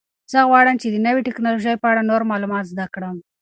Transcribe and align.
زه 0.31 0.39
غواړم 0.49 0.75
چې 0.81 0.87
د 0.89 0.97
نوې 1.07 1.21
تکنالوژۍ 1.29 1.75
په 1.79 1.87
اړه 1.91 2.07
نور 2.09 2.21
معلومات 2.31 2.65
زده 2.71 2.85
کړم. 2.93 3.17